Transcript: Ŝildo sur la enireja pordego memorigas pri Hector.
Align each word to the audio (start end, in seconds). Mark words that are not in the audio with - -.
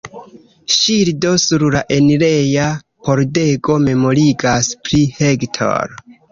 Ŝildo 0.75 1.33
sur 1.43 1.65
la 1.75 1.83
enireja 1.99 2.65
pordego 3.09 3.79
memorigas 3.87 4.73
pri 4.89 5.07
Hector. 5.23 5.99